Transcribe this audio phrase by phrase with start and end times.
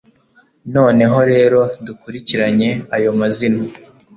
[0.75, 3.61] noneho rero dukurikiranye ayo mazina